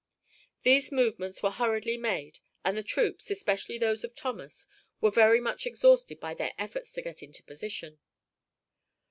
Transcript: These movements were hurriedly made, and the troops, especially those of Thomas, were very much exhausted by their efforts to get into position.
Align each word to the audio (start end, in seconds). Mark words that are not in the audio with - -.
These 0.63 0.91
movements 0.91 1.43
were 1.43 1.51
hurriedly 1.51 1.95
made, 1.95 2.39
and 2.65 2.75
the 2.75 2.81
troops, 2.81 3.29
especially 3.29 3.77
those 3.77 4.03
of 4.03 4.15
Thomas, 4.15 4.65
were 4.99 5.11
very 5.11 5.39
much 5.39 5.67
exhausted 5.67 6.19
by 6.19 6.33
their 6.33 6.55
efforts 6.57 6.91
to 6.93 7.03
get 7.03 7.21
into 7.21 7.43
position. 7.43 7.99